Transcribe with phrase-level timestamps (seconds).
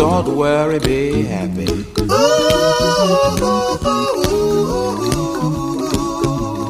[0.00, 1.66] Don't worry, be happy.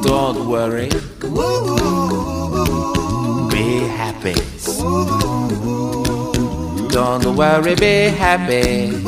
[0.03, 0.89] Don't worry.
[3.53, 4.35] Be happy.
[6.89, 9.01] Don't worry, be happy.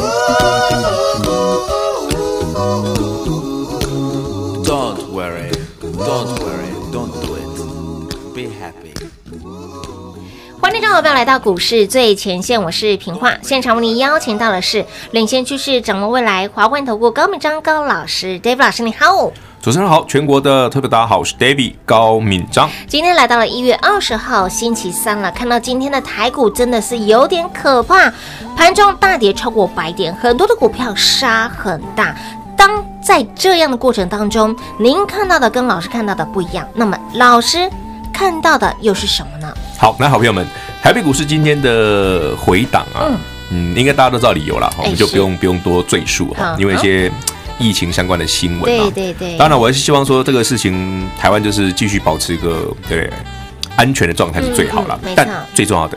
[4.62, 5.50] Don't worry.
[5.80, 6.70] Don't worry.
[6.92, 8.34] Don't do it.
[8.36, 8.94] Be happy.
[10.72, 13.34] 欢迎各位朋友来到股市最前线，我是平化。
[13.42, 19.30] 现场为您邀请到的是领先趋势、掌握未来华冠投顾高敏章高老师，David 老师，你好。
[19.60, 22.70] 主持人好，全国的特别大家好，我是 David 高敏章。
[22.88, 28.10] 今天来到了一月二十号星期三了，看到今天的台股真的是有点可怕，
[28.56, 32.16] 盘中大跌超过百点，很多的股票杀很大。
[32.56, 37.70] 当在这样的过程当中，您看到的跟老师看到的不一样，那么老师
[38.10, 39.52] 看到的又是什么呢？
[39.82, 40.46] 好，那好朋友们，
[40.80, 43.10] 台北股市今天的回档啊，
[43.50, 47.10] 嗯，嗯，应该大家都知道理由了，我们就不用不用多赘述哈，因为一些。
[47.58, 53.08] 疫情相关的新闻啊，对对对，当然我还是希望说这个事情台湾就是继续保持一个对
[53.76, 54.98] 安全的状态是最好了。
[55.04, 55.96] 嗯嗯、但最重要的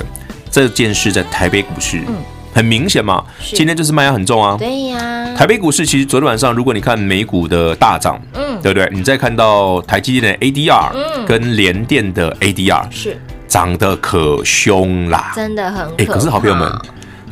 [0.51, 2.15] 这件事在台北股市，嗯、
[2.53, 4.57] 很明显嘛，今天就是卖压很重啊。
[4.59, 8.88] 对呀，台北股市其实昨天晚上如果你看美股的大涨，嗯，对不对？
[8.93, 13.17] 你再看到台积电的 ADR，嗯，跟联电的 ADR 是
[13.55, 16.69] 涨得可凶啦，真的很哎，可是好朋友们。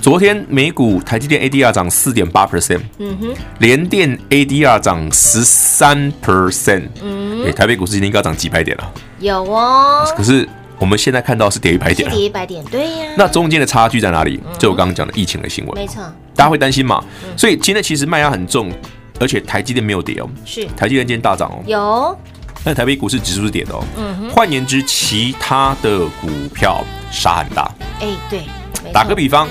[0.02, 8.90] 昨天美股台积电 ADR 涨四点八 percent，嗯哼，联电 ADR 涨十三 percent，嗯，哎，台北股市今天应该涨几百点了？
[9.20, 10.06] 有哦。
[10.16, 10.48] 可是
[10.80, 13.12] 我们现在看到是跌一百点，跌一百点，对呀。
[13.18, 14.40] 那中间的差距在哪里？
[14.58, 16.02] 就我刚刚讲的疫情的新闻，没错。
[16.34, 17.04] 大家会担心嘛？
[17.36, 18.72] 所以今天其实卖压很重，
[19.20, 22.18] 而且台积电没有跌哦，是台积电今天大涨哦，有。
[22.66, 24.30] 那台北股市指数是跌的哦，嗯哼。
[24.30, 27.70] 换言之，其他的股票杀很大。
[28.00, 28.44] 哎，对。
[28.92, 29.48] 打个比方，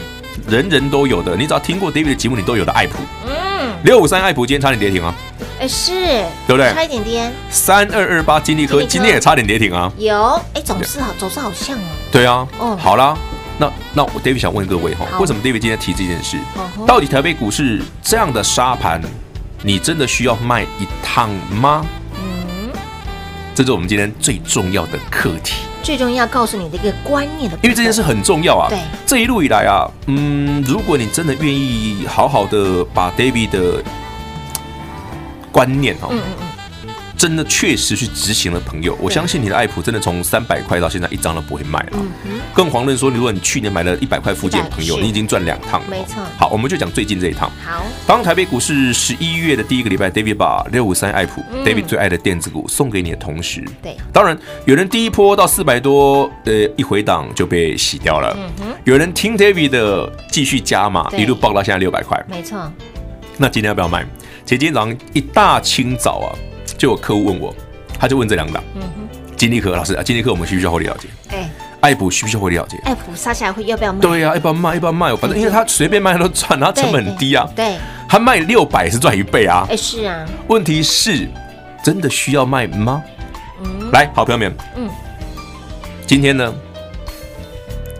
[0.48, 2.98] 人人都有的，你只要听过 David 的节目，你都有的爱普。
[3.26, 3.74] 嗯。
[3.84, 5.14] 六五三爱普今天差点跌停啊。
[5.60, 5.92] 哎，是，
[6.46, 6.72] 对不对？
[6.72, 7.32] 差一点点。
[7.50, 9.92] 三二二八金利科今天也差点跌停啊。
[9.98, 11.82] 有，哎，走势好，走势好像哦。
[12.10, 12.46] 对啊。
[12.58, 12.76] 哦。
[12.80, 13.16] 好啦，
[13.58, 16.38] 那那我 David 想问各位哈，为什么 David 今天提这件事？
[16.86, 19.00] 到底台北股市这样的沙盘，
[19.62, 21.28] 你真的需要卖一趟
[21.60, 21.84] 吗？
[23.52, 23.54] 嗯。
[23.54, 25.56] 这是我们今天最重要的课题。
[25.82, 28.68] 最重要告诉你的一个观念的，因为这件事很重要啊。
[28.68, 28.78] 对。
[29.06, 33.82] 这一路以来啊，嗯，如果你真的愿意好好的把 David 的。
[35.52, 36.48] 观念哦，嗯嗯嗯，
[37.22, 41.98] 真的确实去执行的朋友，我相信你的爱普真的从三百块到现在一张都不会卖了。
[42.52, 45.86] 更遑论说，如果你去年买了一百块附近的朋友，你已经赚两趟了。
[45.88, 46.20] 没错。
[46.36, 47.48] 好，我们就讲最近这一趟。
[47.64, 58.36] 好，当台北股市十一月的第一个礼拜，David 把六五三爱普，David 最爱的电子股送给你的同时，对，当然有人第一波到四百多，呃，一回档就被洗掉了。
[58.82, 62.20] 有人听 David 的继续加码，一路爆到现在六百块。
[62.28, 62.60] 没错。
[63.38, 64.04] 那今天要不要卖？
[64.44, 66.34] 其实今天早上一大清早啊，
[66.82, 67.54] 就有客户问我，
[67.96, 71.06] 他就问这两档，嗯哼，金立科老师啊，金立科我们需不需要获利了结？
[71.28, 71.48] 哎，
[71.80, 72.76] 爱普需不需要获利了结？
[72.78, 74.00] 爱普杀下来会要不要卖？
[74.00, 74.74] 对呀，要不要卖？
[74.74, 75.14] 要不要卖？
[75.14, 77.48] 反正因为他随便卖都赚，然后成本很低啊。
[77.54, 77.76] 对，
[78.08, 79.64] 他卖六百是赚一倍啊。
[79.70, 80.26] 哎，是啊。
[80.48, 81.28] 问题是，
[81.84, 83.00] 真的需要卖吗？
[83.62, 84.90] 嗯，来，好朋友们，嗯，
[86.04, 86.52] 今天呢，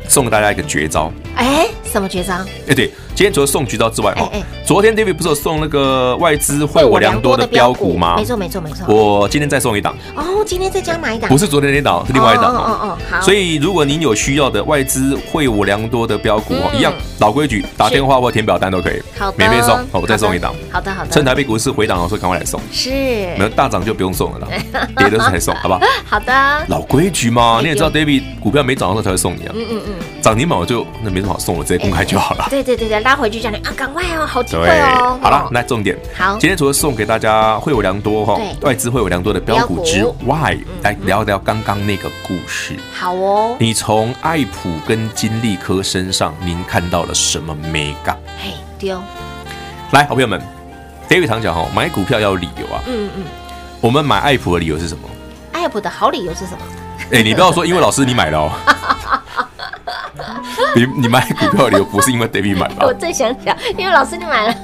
[0.08, 1.12] 送给大家一个绝招。
[1.36, 2.34] 哎，什么绝招？
[2.66, 2.90] 哎，对。
[3.14, 4.28] 今天除了送绝招之外，哈，
[4.64, 8.14] 昨天 David 不是有送那个外资惠我良多的标股吗？
[8.16, 8.86] 没错，没错，没错。
[8.88, 9.94] 我今天再送一档。
[10.16, 11.28] 哦，今天再加买一档。
[11.28, 12.54] 不是昨天那档，是另外一档。
[12.54, 13.20] 哦哦哦，好。
[13.20, 19.00] 所以如果您有需要的外资惠我良多的标股，一样老规矩，打电话或填表单都可以。
[19.18, 19.36] 好的。
[19.36, 20.54] 免费送，好我再送一档。
[20.70, 21.10] 好的，好的。
[21.10, 22.60] 趁台北股市回档的时候，赶快来送。
[22.72, 22.90] 是。
[22.90, 24.48] 没有大涨就不用送了啦，
[24.96, 25.80] 跌的时候才送，好不好？
[26.06, 26.64] 好的。
[26.68, 29.52] 老规矩嘛，你也知道 David 股票没涨的时候才会送你啊。
[29.54, 29.94] 嗯嗯嗯。
[30.22, 32.46] 涨停板我就那没什么好送，了直接公开就好了。
[32.48, 33.72] 对对对对，拉回去叫你啊。
[33.76, 35.18] 赶快哦，好机会哦！
[35.22, 35.98] 好了，那重点。
[36.16, 42.76] 好，今天除了送给大家惠我良多哈，外资惠我良多的标股之外，来聊聊刚刚那个故事。
[42.92, 48.16] 好哦，你从爱普跟金利科身上，您看到了什么美感？
[48.38, 49.00] 嘿，丢！
[49.90, 50.40] 来，好朋友们
[51.08, 52.82] ，David 常讲哈，买股票要有理由啊。
[52.86, 53.24] 嗯嗯。
[53.80, 55.08] 我们买爱普的理由是什么？
[55.52, 56.58] 爱普的好理由是什么？
[57.12, 58.52] 哎，你不要说，因为老师你买了哦。
[60.74, 62.84] 你你买股票的理由不是因为 David 买吧？
[62.86, 64.54] 我最想讲，因为老师你买了。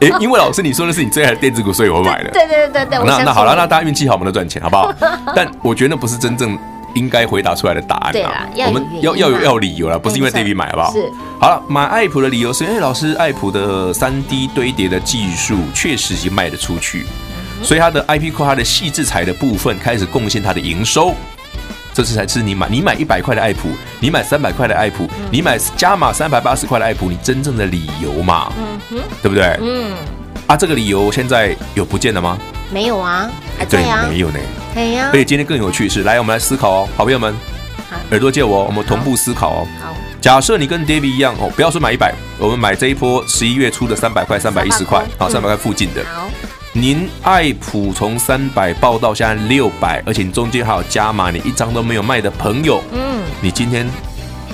[0.00, 2.30] 哎，因为老师你说的是你最爱的电子股，所以我买了。
[2.32, 3.04] 对对对对对。
[3.04, 4.92] 那那好了，那大家运气好，我们都赚钱，好不好？
[5.34, 6.58] 但我觉得那不是真正
[6.94, 8.48] 应该回答出来的答案啊。
[8.66, 10.92] 我们要要有要理由了，不是因为 David 买，好不好？
[10.92, 11.12] 是。
[11.40, 17.04] 好了，买爱普的理由是，哎，老师，爱普的三 D 堆叠的技术确实已经卖得出去，
[17.62, 21.14] 所以它的 IP Core 它的细制材的部分开始贡献它的营收。
[21.94, 23.68] 这次才是你买，你买一百块的爱普，
[24.00, 28.50] 你买三百块的爱普，嗯、你买加码三百八十块的爱普，你真正的理由嘛？
[28.56, 29.58] 嗯哼，对不对？
[29.60, 29.92] 嗯，
[30.46, 32.38] 啊，这个理由现在有不见了吗？
[32.70, 34.38] 没有啊，还在啊，没有呢。
[34.74, 35.10] 对呀。
[35.10, 37.34] 所以今天更有趣是，来，我们来思考哦，好朋友们，
[38.10, 39.68] 耳朵借我，我们同步思考哦。
[39.82, 46.02] 好，假设你跟 David 一样哦，不要说买一百，我们买这一波十一月初的三百块、三百一十块，好，三百块附近的。
[46.14, 46.30] 好。
[46.74, 53.86] 您爱普从三百报到现在六百，而且你中间还有加码，你一张都没有卖的朋友，嗯，你今天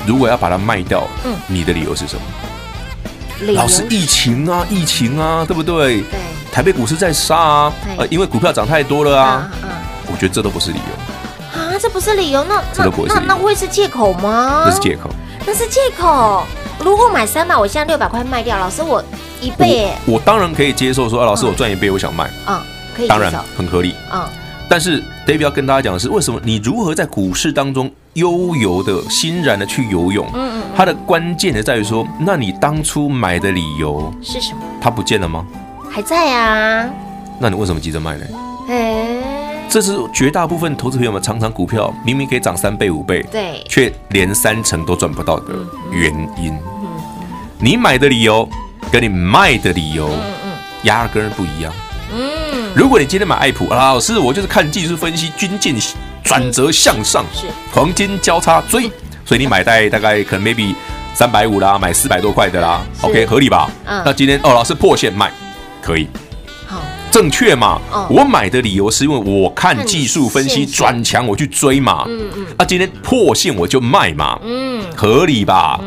[0.05, 3.53] 如果要把它卖掉，嗯，你的理由是什么？
[3.53, 6.01] 老师，疫情啊，疫情啊，对不对？
[6.01, 6.19] 对。
[6.51, 9.49] 台北股市在杀啊，呃，因为股票涨太多了啊。
[9.63, 9.69] 嗯。
[10.11, 11.61] 我觉得这都不是理由。
[11.61, 14.65] 啊，这不是理由，那这都不是理由，那会是借口吗？
[14.67, 15.09] 那是借口。
[15.47, 16.43] 那是借口。
[16.81, 19.01] 如果买三百，我现在六百块卖掉，老师我。
[19.41, 22.61] 一倍，我，我当然可以接受说，啊，老师，我赚一倍，我想卖，嗯，
[22.95, 24.23] 可以，当然很合理，嗯。
[24.71, 30.27] 但是，David 要跟大家讲的是，为什么你如何在股市当中悠游的、欣然的去游泳？
[30.35, 34.61] 嗯嗯，它的关键的在于说，那你当初买的理由是什么？
[34.79, 35.47] 它不见了吗？
[35.91, 36.87] 还在啊。
[37.39, 38.27] 那你为什么急着卖呢？
[38.69, 45.55] 哎，这是绝大部分投资朋友们常常股票明明可以涨三倍五倍，对，却连三成都赚不到的
[45.91, 46.55] 原因。
[47.59, 48.47] 你买的理由。
[48.91, 50.51] 跟你卖的理由，嗯嗯，
[50.83, 51.73] 压根不一样。
[52.15, 55.75] 嗯，如果你今天买爱普，老师，我就是看技术分析，均线
[56.25, 57.47] 转折向上，是。
[57.71, 58.91] 黄金交叉追，
[59.25, 60.75] 所以你买在大概可能 maybe
[61.15, 63.71] 三百五啦，买四百多块的啦，OK，合理吧？
[63.85, 65.31] 嗯，那今天哦，老师破线卖，
[65.83, 66.09] 可以。
[66.67, 66.81] 好，
[67.11, 67.79] 正确嘛？
[67.93, 68.07] 哦。
[68.09, 72.05] 我买的理由是因为我看技术分析转强，我去追嘛。
[72.07, 72.47] 嗯嗯。
[72.59, 75.79] 那，今天破线我就卖嘛，嗯，合理吧？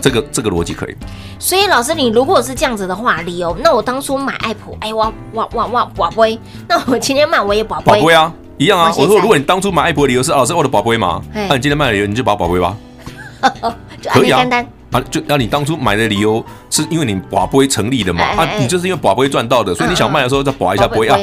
[0.00, 0.96] 这个这个逻辑可以。
[1.38, 6.38] 所以老师，你如果是这样子的话，理由，那我当初买爱普，哎，我我我我宝贝，
[6.68, 9.06] 那我今天卖我也宝贝，宝贝啊，一样啊我。
[9.06, 12.76] 说，如果你当初买爱普的理由是啊老师我的宝贝嘛，那你今天卖的理由你就把宝贝吧，
[14.00, 14.44] 就可以啊。
[14.90, 18.22] 啊，就那你当初买的理由是因为你宝贝成立的嘛？
[18.22, 21.16] 啊哎哎哎，你就是因为宝贝赚到的，所以你想卖的时候再保一下宝贝啊，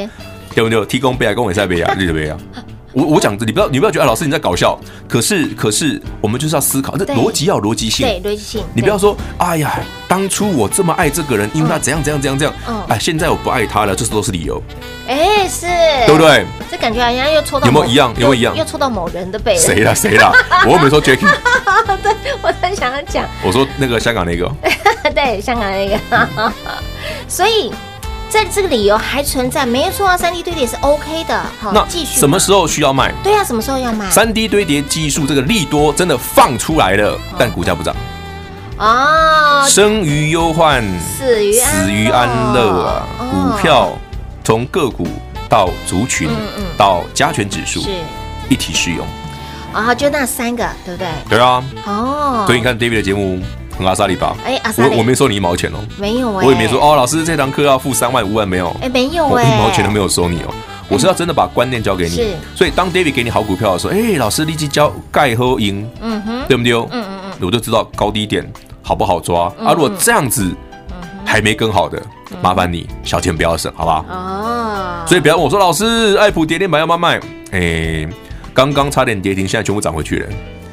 [0.54, 0.86] 对不对？
[0.86, 2.38] 提供杯啊，跟我赛杯啊，对不对啊？
[2.92, 4.78] 我我讲，你不要你不要觉得、啊、老师你在搞笑，
[5.08, 8.06] 可是可是我们就是要思考，这对逻辑要有逻辑性。
[8.06, 9.78] 对逻辑性，你不要说，哎呀，
[10.08, 14.62] 当初我这么爱这个人，因为他怎样怎样怎样怎样嗯，哎，现在我不爱他了，这都是理由，
[15.06, 15.66] 哎，是，
[16.06, 16.18] 对不？
[16.18, 16.46] 对？
[16.70, 19.60] 这感觉好像又戳到某有没有一样有没有一样又又戳到某人的背了。
[19.60, 20.32] 谁啦谁 啦？
[20.66, 21.26] 我又没说 Jacky，
[22.02, 24.50] 对，我在想要讲，我说那个香港那个，
[25.14, 26.52] 对，香港那个，
[27.26, 27.70] 所以
[28.28, 32.18] 在这个理由还存在，没错啊，三 D 堆叠是 OK 的，好，那继续。
[32.18, 33.12] 什么时候需要卖？
[33.24, 34.10] 对啊，什么时候要卖？
[34.10, 37.96] 三 D 堆叠技术这个利多真的放出来了，但股价不涨，
[38.76, 43.06] 哦，生于忧患，死于死于安乐啊！
[43.18, 43.98] 哦股票
[44.44, 45.06] 从个股
[45.48, 47.90] 到族群嗯嗯到加权指数是
[48.48, 49.06] 一体适用，
[49.72, 51.08] 啊，就那三个，对不对？
[51.30, 51.64] 对啊。
[51.86, 53.40] 哦，所以你看 David 的节目
[53.78, 54.36] 很阿萨里吧？
[54.76, 60.52] 我我没收你一毛钱哦，没有哎，我也没说哦，老师这堂课要付三万五万没有，哎，没有哎，我一毛钱都没有收你哦。
[60.88, 66.72] 我是要真的把观念交给是你，所以当 David 给你好股票的时候，哎，老师立即交盖和赢，嗯哼，对不对？
[66.72, 68.44] 嗯嗯嗯，我就知道高低点
[68.82, 69.72] 好不好抓啊。
[69.72, 70.50] 如果这样子
[71.24, 72.02] 还没跟好的，
[72.42, 74.04] 麻烦你小钱不要省，好不好？
[74.08, 77.20] 哦，所以不要问我说老师，爱普跌停板要不要卖？
[77.52, 78.08] 哎，
[78.54, 80.28] 刚刚差点跌停，现在全部涨回去了。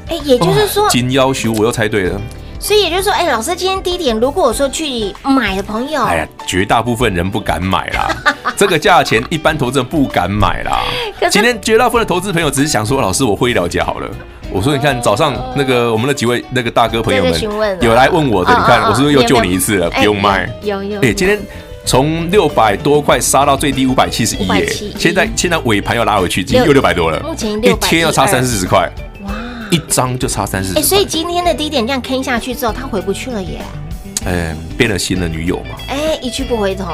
[0.08, 2.20] 哎，也就是说，金要修我又猜对了。
[2.66, 8.08] 所以也就是说，哎，老师今天低点，如果我说去买的朋友，哎呀，绝大部分人不敢买啦，
[8.58, 10.80] 这个价钱一般投资人不敢买啦。
[11.30, 14.10] 今天绝大部分的投资朋友只是想说，老师我会了解好了。
[14.50, 17.40] 我说你看早上那个我们的几位那个大哥朋友们
[17.80, 19.88] 有来问我的，哦你看哦我是不是又救你一次了？
[19.90, 20.50] 哎不用卖。
[20.62, 21.38] 有有，哎，今天
[21.84, 29.05] 从六百多块杀到最低五百七十一，哎571，现在现在尾盘要拉回去，今天又六百多了，目前一612天要差三四十块，哇，
[29.70, 31.06] 一张就差三十哎，所以。
[31.06, 33.60] 今天的低点这样坑下去之后，他回不去了耶，
[34.26, 35.76] 哎，变了新的女友嘛。
[35.88, 36.84] 哎，一去不回头，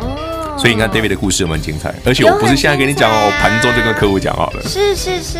[0.00, 1.94] 哦，所以你看 David 的故事有没有很精彩？
[2.04, 4.62] 而且我不是现在跟你讲哦，我盘中就跟客户讲好了。
[4.64, 5.38] 是是是，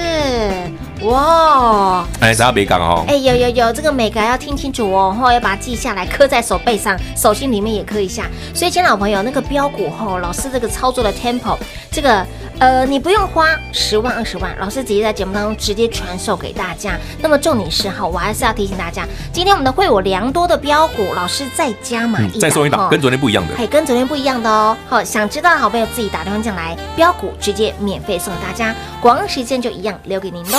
[1.04, 3.04] 哇，哎，大家别讲哦。
[3.08, 8.26] 哎，有有有，这个每个要听清楚哦，后要把它记下来，刻在手背上，手心里面也刻一下。
[8.54, 11.56] 所以，亲老朋友，那个标股后，老师这个操作的 tempo，
[11.90, 12.24] 这个
[12.60, 16.98] 呃，你不用花十万二十万，老师直接在节目当中直接传授给大家。
[17.20, 23.54] 那么重点是哈，我还是要提醒大家，今天我们的会有良多的标股，老师再加码一档，再送一档，跟昨天不一样的。
[23.56, 24.76] 嘿跟昨天不一样的哦。
[24.88, 30.58] 好，想知道的好朋友自己打电话进来，标股直接免费送给大家，广告时间就一样留给您喽。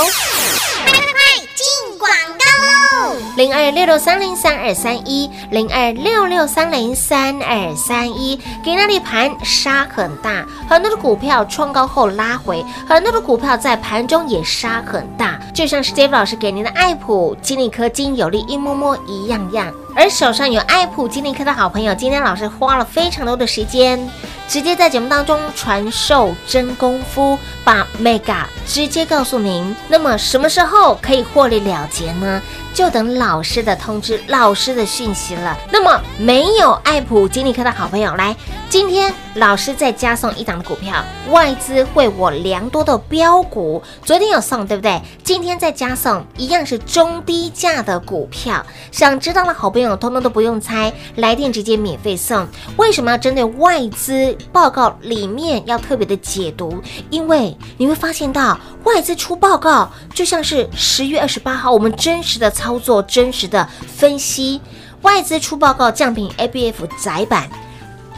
[3.36, 19.74] 零二六六三零三二三一，零二六六三零三二三一，给那里盘杀很大，很多的股票创高后拉回，很多的股票在盘中也杀很大，就像是 Dave 老师给您的爱普、金利科、金有利一摸摸一样样。
[19.98, 24.00] 而手上有爱普、金利科的好朋友，今天老师花了非常多的时间，
[24.48, 29.75] 直接在节目当中传授真功夫，把 Mega 直接告诉您。
[29.89, 32.42] 那么什么时候可以获利了结呢？
[32.74, 35.58] 就等老老师的通知、老师的讯息了。
[35.72, 38.36] 那么没有爱普、金利科的好朋友，来，
[38.75, 41.01] 今天老师再加送一档的股票，
[41.32, 45.01] 外资会我良多的标股，昨天有送对不对？
[45.24, 48.65] 今天再加送一样是中低价的股票。
[48.91, 52.46] 想知道的好朋友，通通都不用猜，来电直接免费送。
[52.75, 56.84] 为什么要针对外资报告里面要特别的解读？
[57.10, 64.60] 因为你会发现到外资出报告，就像是十月二十八号我们真实的操作、真实的分析。
[65.01, 67.50] 外资出报告降频 ABF 窄板，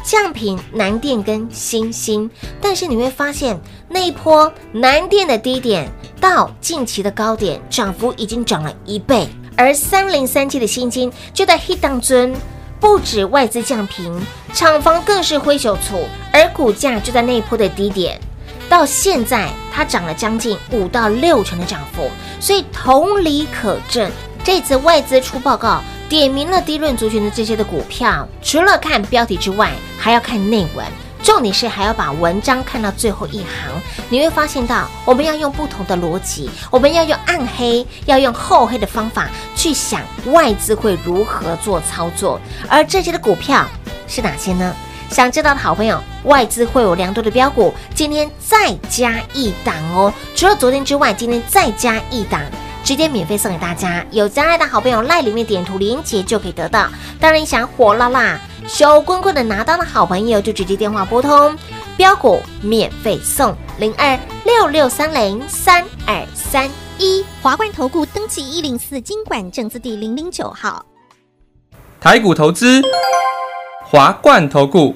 [0.08, 3.60] 降频南电跟新兴，但是你会发现
[3.90, 9.28] 那一波南电的低点到近期的高点，涨幅已经涨了一倍。
[9.58, 12.34] 而三零三七的新金就在 hit 当中，
[12.80, 14.18] 不止外资降频，
[14.54, 18.18] 厂房更是挥手处，而股价就在那一波的低点，
[18.70, 22.10] 到现在它涨了将近五到六成的涨幅，
[22.40, 24.10] 所以同理可证，
[24.44, 30.86] 这次外资出报告，点名了低润族群的这些的股票，除了看标题之外，还要看内文。
[31.24, 42.40] 重点是还要把文章看到最后一行，你会发现到我们要用不同的逻辑，我们要用暗黑，要用厚黑的方法去想外资会如何做操作，
[42.70, 43.66] 而这些的股票
[44.08, 44.74] 是哪些呢？
[45.10, 50.14] 想知道的好朋友，外资会有良多的标股，今天再加一档哦。
[50.34, 52.42] 除了昨天之外，今天再加一档，
[52.88, 54.06] 直接免费送给大家。
[54.12, 56.88] 有真爱的好朋友，赖里面点图连接就可以得到。
[57.20, 61.54] 当然，想火辣辣、小滚滚的拿到的好朋友，就直接电话拨通，
[61.98, 70.86] 标股免费送零二六六三零三二三一华冠投顾登记一零四金管证字第零零九号。
[72.00, 72.82] 台股投资，
[73.84, 74.96] 华冠投顾。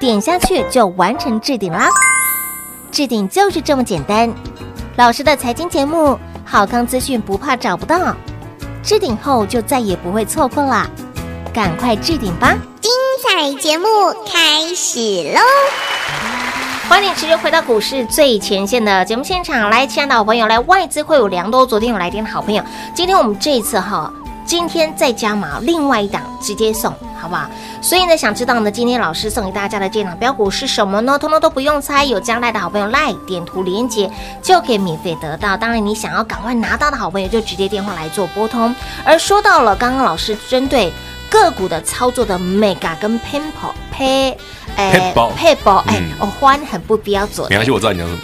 [0.00, 1.88] 点下去就完成置顶啦。
[2.90, 4.32] 置顶就是这么简单。
[4.96, 8.14] 老师的财经节目，好康资讯不怕找不到。
[8.82, 10.88] 置顶后就再也不会错过啦，
[11.52, 12.56] 赶快置顶吧！
[12.80, 12.90] 精
[13.22, 13.86] 彩节目
[14.26, 14.98] 开始
[15.34, 15.40] 喽！
[16.88, 22.62] 欢迎持续回到股市最前线的节目现场，来，亲爱的好朋友，来外资会有良多，昨天有来电的好朋友，
[22.94, 24.10] 今天我们这一次哈。
[24.48, 27.44] 今天再加码，另外一档直接送，好不好？
[27.82, 31.18] 所以呢，想知道呢，今天老师送给大家的这档标股是什么呢？
[31.18, 35.54] 通通都不用猜，有将来的好朋友来点图连接就可以免费得到。
[35.54, 38.74] 当然，你想要赶快拿到的好朋友，就直接电话来做拨通。
[39.04, 40.90] 而说到了刚刚老师针对
[41.28, 44.34] 个股的操作的 mega 跟 pimple pay
[44.76, 47.46] 哎 payable 哎，我欢很不标准。
[47.50, 48.20] 没关系，我知道你讲什么。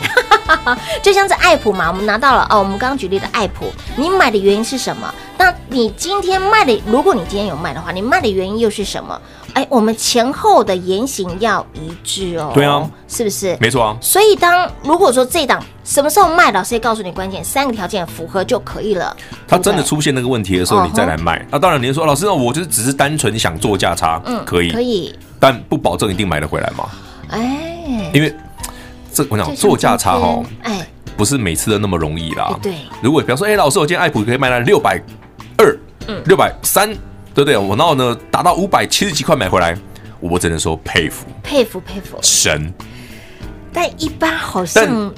[1.02, 5.12] 就像是爱普嘛，我们拿到了哦，我们刚刚举例的爱普，你买的原因是什么？
[5.36, 9.20] 那你今天卖的，如果你今天有卖的话，你卖的原因又是什么？
[9.54, 12.50] 哎，我们前后的言行要一致哦。
[12.54, 13.56] 对啊，是不是？
[13.60, 13.96] 没错啊。
[14.00, 19.16] 所以当如果说这档什么时候卖，老师也告诉你关键三个条件符合就可以了。
[19.46, 21.44] 它真的出现那个问题的时候，你再来卖。
[21.50, 26.88] 那当然，你说老师，我就是只是单纯想做价差，嗯，可以，可以，但不保证一定买得回来嘛。
[27.28, 28.34] 哎，因为
[29.14, 32.58] 这我讲做价差哦，哎，不是每次都那么容易啦。
[32.60, 35.00] 对，如果比方说，哎，老师，我今天爱普可以卖到六百。
[35.56, 36.88] 二，嗯，六百三，
[37.32, 37.56] 对不对？
[37.56, 39.78] 我然后呢，达到五百七十几块买回来，
[40.18, 42.74] 我只能说佩服，佩服，佩服，神。
[43.72, 45.12] 但一般好像，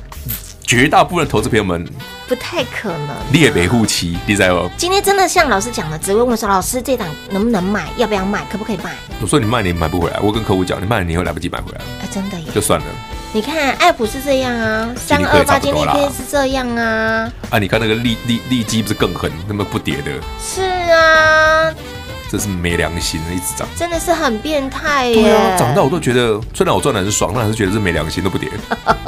[0.63, 1.89] 绝大部分投资朋友们
[2.29, 3.17] 不太可能。
[3.33, 4.71] 列维护期，你知道吗？
[4.77, 7.89] 今天真的像老师讲的，只会问说：“老师，这档能不能卖？
[7.97, 8.45] 要不要卖？
[8.53, 12.87] 可不可以卖？”我说：“你卖，你买不回来。”我跟客户讲：“你卖，你以后来不及买回来。”哎，真的耶，就算了。
[13.33, 17.31] 你看，爱普是这样啊，三二八今天可以是这样啊。
[17.51, 20.11] 啊，你看那个利利利基不是更狠，那么不跌的。
[20.41, 21.71] 是啊，
[22.31, 25.23] 真是没良心，一直涨，真的是很变态耶。
[25.23, 28.49] 对啊，涨到我都觉得，虽然我赚的很爽，但还是觉得是没良心，都不跌，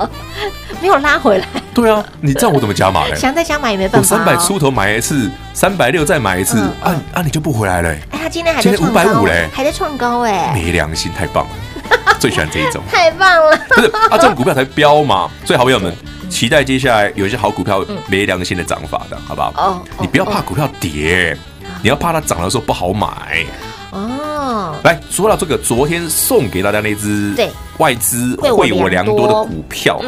[0.83, 1.47] 没有拉回来。
[1.73, 3.15] 对啊，你这样我怎么加码嘞？
[3.17, 3.99] 想再加码也没办法。
[3.99, 7.89] 我三百出头买一次，三百六再买一次，啊啊，你就不回来了。
[8.11, 11.51] 哎，他今天还在五百五嘞，还在创高哎，没良心，太棒了。
[12.19, 13.57] 最喜欢这一种， 太棒了！
[13.69, 15.31] 不是啊，这种股票才飙嘛。
[15.45, 15.95] 所以好朋友们，
[16.29, 19.53] 期待接下来有一些好股票没良心的涨法的，好不好？
[19.57, 21.37] 哦，你不要怕股票跌，
[21.83, 23.45] 你要怕它涨的时候不好买。
[23.91, 27.49] 哦，来说到这个，昨天送给大家那只对
[27.79, 30.07] 外资惠我良多的股票哈，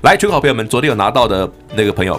[0.00, 2.18] 来，全国好朋友们，昨天有拿到的那个朋友，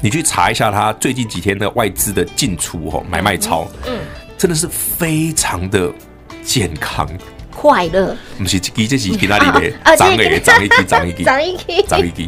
[0.00, 3.98] 你去查一下他最近几天的外资的进出哦，买卖超，嗯，
[4.36, 5.88] 真的是非常的
[6.42, 7.08] 健康。
[7.66, 9.96] 快乐，不是记这是去哪里的？
[9.96, 12.26] 涨诶，涨一支，涨一支，涨一支，涨一支。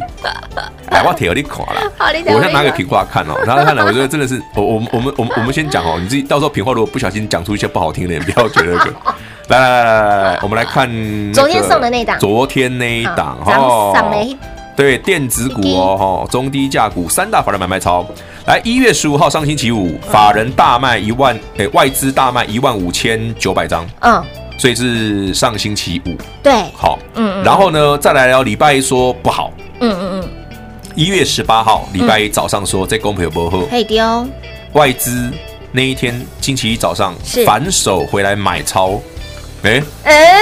[0.89, 1.91] 哎，我贴给你看了，
[2.33, 8.93] 我先拿个平话看哦，然后看了，我觉得真的是，我我我们我们我们先讲哦，你自己到时候平话如果不小心讲出一些不好听的，不要觉得那个。
[9.49, 10.87] 来来来来来来，我们来看
[11.33, 13.95] 昨天送的那档，昨天那一档哦，
[14.75, 18.05] 对，电子股哦，哈，中低价股三大法人买卖超。
[18.45, 23.85] 来，一月十五号上星期五，法人大卖一万，哎，外资大卖一万五千九百张。
[24.01, 24.23] 嗯，
[24.59, 26.15] 所以是上星期五。
[26.43, 29.51] 对，好，嗯，然后呢，再来聊礼拜一说不好。
[29.79, 30.29] 嗯嗯嗯。
[30.95, 34.27] 一月十八号礼拜一早上说在公有不好，可以丢。
[34.73, 35.31] 外资
[35.71, 39.01] 那一天星期一早上反手回来买超，
[39.63, 40.37] 哎哎，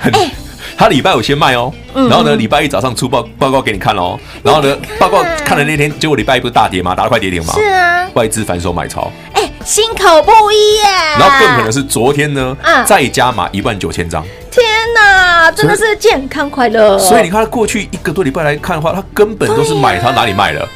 [0.00, 0.30] 哎。
[0.78, 6.94] 他礼拜五先卖哦，然后呢，礼拜一早上出报报告给你看哦，然后呢，报告看了那天，结果礼拜一不是大跌吗？
[6.94, 7.54] 打了快跌停吗？
[7.56, 10.82] 是啊，外资反手买超，哎，心口不一耶。
[11.18, 14.24] 然后更可能是昨天呢，再加码一万九千张。
[14.48, 16.96] 天哪，真的是健康快乐。
[17.00, 20.68] 所以你看，他过去一个多礼拜来看的话，他根本都是买，他哪里卖了？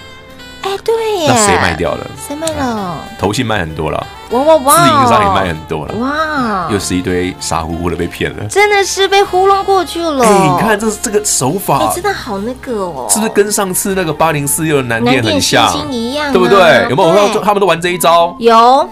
[0.63, 2.05] 哎，对耶，那谁卖掉了？
[2.27, 2.97] 谁卖了？
[3.17, 4.05] 投信卖很多了。
[4.31, 4.75] 哇哇哇！
[4.77, 6.69] 自营商也卖很多了，哇！
[6.71, 10.25] 又是一堆傻乎乎的被骗了，真的是被糊弄过去了。
[10.25, 16.87] 哎，你看这这个手法，真的好那个哦，是不是跟上次那个八零四六的南电很像一样，对不对？
[16.89, 17.41] 有没有？
[17.41, 18.89] 他们都玩这一招，有，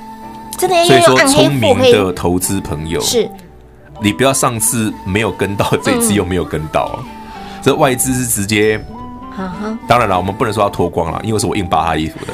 [0.57, 0.85] 真的。
[0.85, 3.31] 所以说，聪明的投资朋友是，
[4.01, 6.99] 你不要上次没有跟到，这次又没有跟到，
[7.63, 8.85] 这外资是直接。
[9.87, 12.33] 当然了，我们不能说他脱光了，因为是我硬扒他衣服的。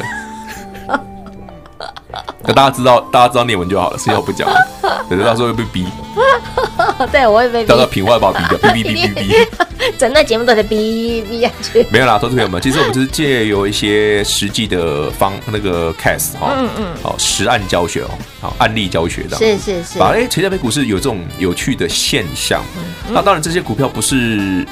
[2.46, 4.56] 那大家知道，大家知道念文就好了，所以我不讲了。
[5.08, 5.86] 等到时候会被逼。
[7.10, 7.66] 对，我会被逼。
[7.68, 9.34] 到时候品话把我逼掉， 逼逼逼逼逼。
[9.98, 11.86] 整个节目都在逼逼下去。
[11.90, 19.36] 没有啦，投资朋友们，其实我们就是借由一些实际的方那个 case 哈，嗯嗯，好实案教学哦，好案例教学的。
[19.36, 19.98] 是是是。
[19.98, 22.62] 把哎，其实台北股市有这种有趣的现象。
[23.10, 24.16] 那当然，这些股票不是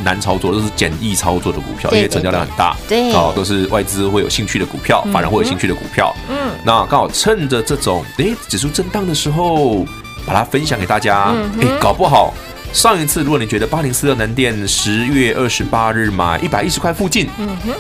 [0.03, 2.75] 难操作，都是简易操作的股票，因为成交量很大。
[2.89, 3.13] 对。
[3.13, 6.15] 哦，都是外资会有兴趣的股票，法人会有兴趣的股票。
[6.31, 6.42] 嗯。
[6.65, 9.85] 那刚好趁着这种哎指数震荡的时候，
[10.27, 11.35] 把它分享给大家。
[11.61, 12.33] 哎，搞不好。
[12.73, 17.73] 上一次，如果你觉得八零四六南电十月二十八日买一百一十块附近，嗯哼，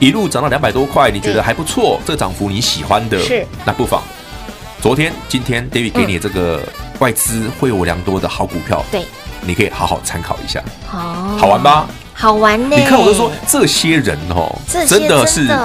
[0.00, 4.02] 一路涨到两百多块，你觉得还不错，这个涨幅你喜欢的，是那不妨
[4.80, 6.60] 昨天、今天 David 给你这个
[6.98, 9.06] 外资会有良多的好股票，对，
[9.42, 11.86] 你可以好好参考一下，好，好玩吧？
[12.12, 12.76] 好玩呢！
[12.76, 15.56] 你看，我就说这些人哦，真的是，哎，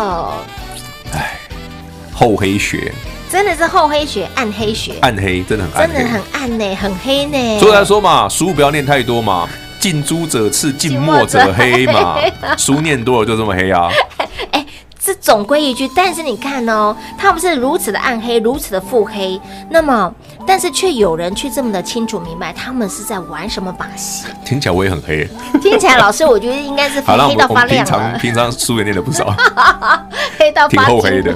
[2.18, 2.92] 厚黑学。
[3.30, 7.60] 真的是厚黑学、暗黑学，暗黑真的很暗，真的很暗呢，很黑呢。
[7.60, 9.48] 所以来说嘛，书不要念太多嘛，
[9.80, 12.18] 近朱者赤，近墨者黑嘛。
[12.58, 13.90] 书念多了就这么黑啊。
[14.52, 14.66] 哎，
[15.00, 20.12] 这总归一句，但是你看哦，他们是如此的暗黑，如此的腹黑，那么。
[20.48, 24.26] 但是却有人去这么的清楚明白，他们是在玩什么把戏？
[24.46, 25.28] 听起来我也很黑。
[25.62, 27.86] 听起来老师，我觉得应该是黑到发亮了。
[27.86, 29.36] 平常平常书也念了不少，
[30.40, 31.36] 黑到挺厚黑的，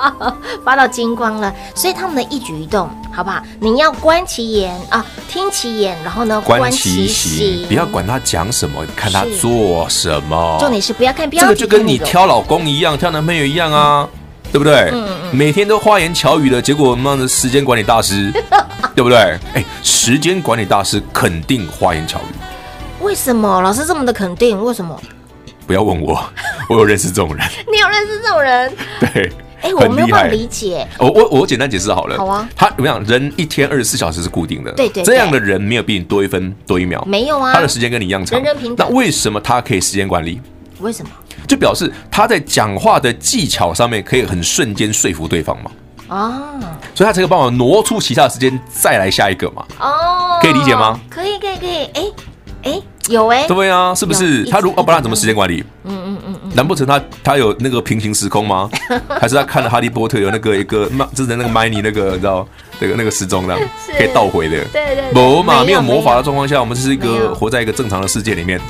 [0.64, 1.52] 发到金光了。
[1.74, 3.42] 所以他们的一举一动，好不好？
[3.60, 10.56] 你要观其言啊，听其言，然后呢，观其行，不要管他讲什么，看他做什么。
[10.58, 11.46] 重点是不要看标题。
[11.46, 14.08] 这个就跟你挑老公一样，挑男朋友一样啊。
[14.10, 14.15] 嗯
[14.52, 14.90] 对不对？
[14.92, 18.32] 嗯嗯，每天都花言巧语的结果，妈的时间管理大师，
[18.94, 19.18] 对不对？
[19.54, 23.04] 哎，时间管理大师肯定花言巧语。
[23.04, 24.62] 为什么老师这么的肯定？
[24.62, 24.98] 为什么？
[25.66, 26.18] 不要问我，
[26.68, 27.46] 我有认识这种人。
[27.70, 28.72] 你有认识这种人？
[29.00, 29.32] 对，
[29.62, 30.86] 哎，我没有办法理解。
[30.98, 32.16] 我我我简单解释好了。
[32.16, 32.48] 好啊。
[32.54, 33.02] 他怎么样？
[33.04, 34.72] 人一天二十四小时是固定的。
[34.72, 35.02] 对对。
[35.02, 37.04] 这样的人没有比你多一分多一秒。
[37.06, 37.52] 没有啊。
[37.52, 38.40] 他的时间跟你一样长。
[38.40, 38.88] 人人平等。
[38.88, 40.40] 那为什么他可以时间管理？
[40.80, 41.10] 为什么？
[41.46, 45.70] 就表示他在讲话的技巧上面可以很瞬间说服对方嘛？
[46.08, 46.30] 啊，
[46.94, 49.64] 所以他才有办法挪出其他的时间再来下一个嘛？
[49.80, 51.00] 哦，可以理解吗？
[51.10, 51.84] 可以，可以，可以。
[51.94, 52.02] 哎，
[52.62, 54.44] 哎，有哎，对啊，是不是？
[54.44, 55.64] 他如果不然怎么时间管理？
[55.82, 58.70] 嗯嗯嗯嗯，难不成他他有那个平行时空吗？
[59.20, 62.46] 还是他看了《哈利波特》有那个一个就是那个麦尼那个你知道
[62.78, 63.56] 那个那个时钟的
[63.98, 64.64] 可以倒回的？
[64.72, 68.60] 对对，没嘛，没有魔法的状况下，我们是一个活在一个正常的世界里面。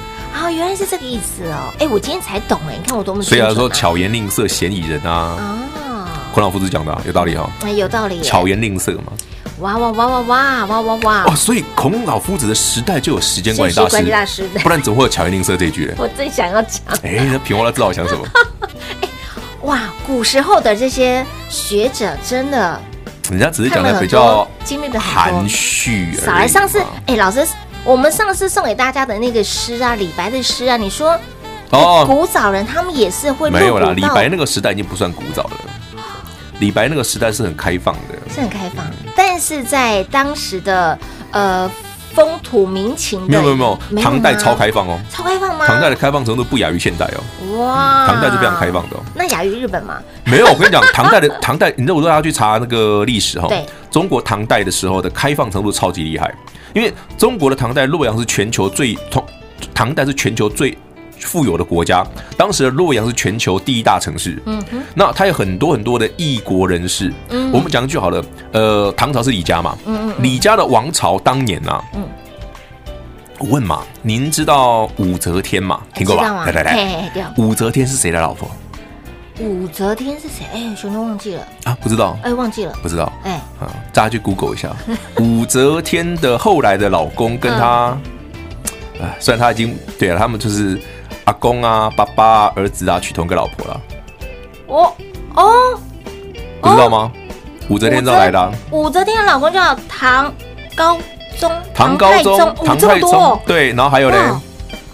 [0.44, 1.72] 哦，原来是这个意思哦！
[1.78, 3.22] 哎，我今天才懂哎，你看我多么……
[3.22, 5.36] 所以他说巧言令色，嫌疑人啊！
[5.38, 7.50] 哦，孔老夫子讲的有道理哈。
[7.62, 8.20] 哎，有道理。
[8.20, 9.12] 巧言令色嘛。
[9.60, 11.24] 哇哇哇哇哇哇哇哇！
[11.24, 13.74] 哇，所以孔老夫子的时代就有时间管理
[14.10, 15.94] 大师，不然怎么会有巧言令色这一句呢？
[15.96, 16.82] 我正想要讲。
[17.02, 18.24] 哎，那平花他知道我想什么？
[19.00, 19.08] 哎，
[19.64, 22.78] 哇，古时候的这些学者真的，
[23.30, 26.14] 人家只是讲的比较经历的含蓄。
[26.16, 27.46] 少来上次，哎，老师。
[27.86, 31.16] 我们上次送给大家的那个诗啊，李白的诗啊，你说
[31.70, 33.92] 哦，古早人他们也是会没有啦。
[33.94, 35.56] 李白那个时代已经不算古早了，
[36.58, 38.84] 李白那个时代是很开放的，是很开放。
[39.14, 40.98] 但是在当时的
[41.30, 41.70] 呃
[42.16, 45.66] 风土民情，没有没有没有，唐代超开放哦，超开放吗？
[45.66, 47.58] 唐代的开放程度不亚于现代哦。
[47.58, 49.02] 哇，唐代是非常开放的哦。
[49.14, 49.98] 那亚于日本吗？
[50.24, 53.46] 没有，我跟你讲， 唐代的唐代，你知道我都要去查那个历史哈。
[53.48, 56.34] 对，中国唐代的时候的开放程度超级厉害。
[56.72, 59.22] 因为中国的唐代洛阳是全球最通，
[59.74, 60.76] 唐代是全球最
[61.20, 64.40] 富有的国家，当时的洛阳是全球第一大城市。
[64.46, 67.12] 嗯哼，那它有很多很多的异国人士。
[67.30, 69.76] 嗯，我们讲一句好了，呃，唐朝是李家嘛。
[69.86, 71.82] 嗯嗯，李家的王朝当年啊。
[71.94, 72.06] 嗯。
[73.38, 75.82] 我问嘛，您知道武则天嘛？
[75.94, 76.46] 听过吧？
[76.46, 78.50] 来来来，武则天是谁的老婆？
[79.38, 80.46] 武则天是谁？
[80.54, 81.76] 哎，兄弟忘记了啊？
[81.82, 82.18] 不知道？
[82.22, 82.72] 哎，忘记了？
[82.82, 83.12] 不知道？
[83.24, 84.74] 哎，啊，大家去 Google 一下，
[85.20, 87.94] 武则天的后来的老公跟她，
[88.98, 90.80] 哎，虽然他已经对了，他们就是
[91.26, 93.80] 阿公啊、爸爸啊、儿子啊，娶同一个老婆了。
[94.66, 94.92] 哦
[95.34, 95.78] 哦，
[96.60, 97.12] 不知道吗？
[97.68, 98.52] 武则天怎么来的？
[98.70, 100.32] 武则天的老公叫唐
[100.76, 100.98] 高
[101.36, 101.50] 宗。
[101.74, 104.16] 唐高宗，唐太宗，对，然后还有嘞，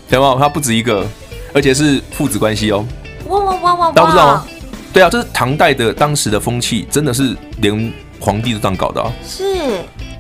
[0.09, 0.37] 对吗？
[0.39, 1.07] 他不止一个，
[1.55, 2.85] 而且是父子关系哦。
[3.29, 3.93] 哇哇哇哇！
[3.93, 4.47] 大家不知道吗？
[4.93, 9.13] 对啊，这是唐代的当时的风气，真的是连皇帝都这样搞的啊。
[9.23, 9.45] 是，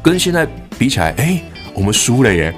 [0.03, 0.47] 跟现在
[0.79, 2.55] 比起来，哎，我们输了耶。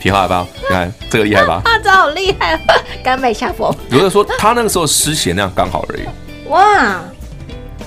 [0.00, 0.46] 挺好的吧？
[0.62, 1.60] 你看这个厉害吧？
[1.66, 2.58] 啊，这好厉害，
[3.04, 3.72] 甘拜下风。
[3.90, 6.02] 有的说他那个时候诗写那样刚好而已。
[6.48, 7.00] 哇！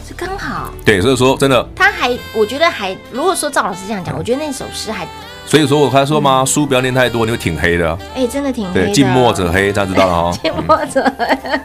[0.08, 5.08] 是刚好，对，所以说真的，他还，我觉得还，如果说赵老师这样讲，嗯、我觉得那首诗还，
[5.46, 11.04] 所以说我刚才说嘛，书不要念太多，你会挺黑的，哎、欸，真的挺黑的，对，近墨者黑，大家知道了哈，近墨者。
[11.18, 11.62] 黑，嗯、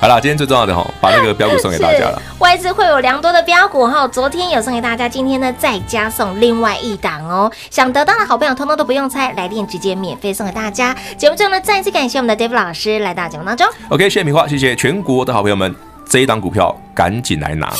[0.00, 15.74] 好了，今天最重要的哈，把那个标股送给大家了， 外资会有良多的标股哈，昨天有送给大家，今天呢再加送另外一档哦，想得到的好朋友通通都不用猜，来电直接免费送给大家，节目最后呢再次感谢我们的 David 老师来到节目当中，OK，谢谢米花，谢谢全国的好朋友们。
[16.10, 17.70] 这一档股票赶紧来拿！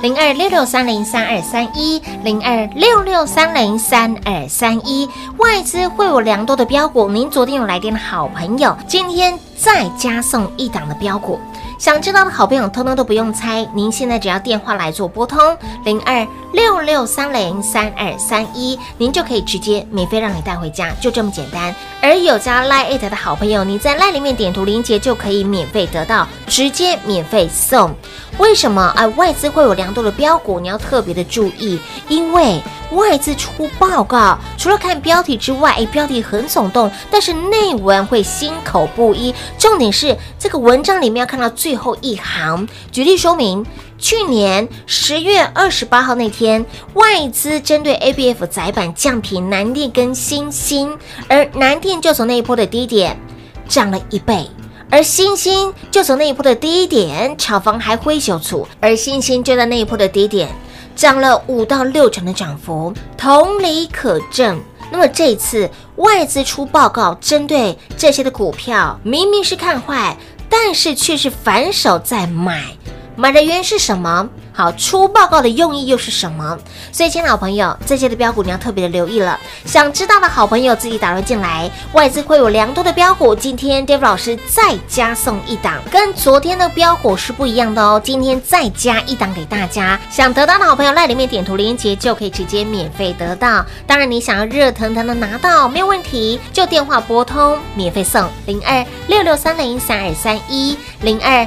[0.00, 5.08] 零二六六三零三二三一，零二六六三零三二三一，
[5.38, 11.40] 外资会有良多的标股，您昨天有来电的好朋友，今天再加送一档的标股。
[11.78, 13.64] 想知道的好朋友，通通都不用猜。
[13.72, 21.72] 您现在只要电话来做拨通零二六六三零三二三一，您就可以直接免费让你带回家，就这么简单。
[22.02, 27.94] 而有加 Line 的好朋友，你在 Line 里面点图连结就可以免费得到，直接免费送。
[28.38, 29.06] 为什么啊？
[29.16, 32.60] 外资会有良多的标股，你要特别的注意，因为
[32.92, 39.34] 外资出报告，除了看标题之外，哎，标题很耸动，但是内文会心口不一。
[39.58, 42.66] 重点是这个文章里面要看到最最后一行。
[42.90, 43.62] 举例说明，
[43.98, 50.96] 去年十月二十八号那天，外资针对 ABF 载板降评南电跟新兴，
[51.28, 53.20] 而南电就从那一波的低点
[53.68, 54.48] 涨了一倍。
[54.90, 60.48] 而欣兴就从那一波的低点，炒房还挥袖处，而欣兴就在那一波的低点
[60.96, 64.58] 涨了五到六成的涨幅，同理可证。
[64.90, 70.16] 那么这次外资出报告，针对这些的股票，明明是看坏，
[70.48, 72.64] 但是却是反手在买，
[73.16, 74.28] 买的原因是什么？
[74.58, 76.58] 好，出报告的用意又是什么？
[76.90, 79.38] 所以，亲爱的朋友，这些的标股你要特别的留意了。
[79.64, 83.32] 想知道的好朋友自己打入进来，外资会有良多的标股。
[83.32, 88.00] 今天 David 老师再加送一档，跟昨天的标股是不一样的哦。
[88.02, 93.64] 今天再加一档给大家，想得到的好朋友赖里面点图连接就可以直接免费得到。
[93.86, 101.46] 当然，你想要热腾腾的拿到没有问题，就电话拨通免费送零二六六三零三二三一零二。